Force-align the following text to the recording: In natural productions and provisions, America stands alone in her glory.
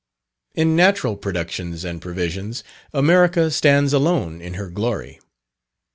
In 0.55 0.75
natural 0.75 1.15
productions 1.15 1.83
and 1.85 2.01
provisions, 2.01 2.63
America 2.91 3.51
stands 3.51 3.93
alone 3.93 4.41
in 4.41 4.55
her 4.55 4.71
glory. 4.71 5.19